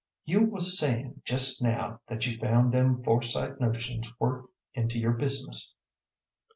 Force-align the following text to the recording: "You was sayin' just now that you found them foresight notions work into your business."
"You 0.25 0.45
was 0.45 0.79
sayin' 0.79 1.21
just 1.25 1.61
now 1.61 1.99
that 2.07 2.25
you 2.25 2.35
found 2.39 2.73
them 2.73 3.03
foresight 3.03 3.59
notions 3.61 4.11
work 4.19 4.45
into 4.73 4.97
your 4.97 5.13
business." 5.13 5.75